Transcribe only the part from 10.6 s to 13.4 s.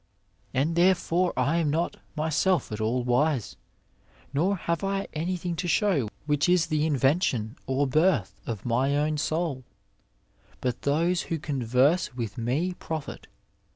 those who converse with me profit.